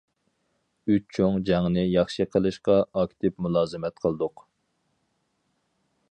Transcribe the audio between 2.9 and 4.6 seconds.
ئاكتىپ مۇلازىمەت قىلدۇق.